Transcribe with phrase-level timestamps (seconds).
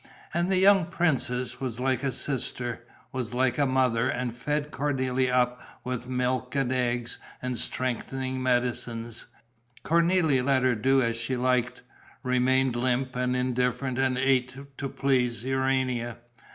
[0.33, 5.31] And the young princess was like a sister, was like a mother and fed Cornélie
[5.31, 9.27] up with milk and eggs and strengthening medicines.
[9.85, 11.83] Cornélie let her do as she liked,
[12.23, 16.17] remained limp and indifferent and ate to please Urania.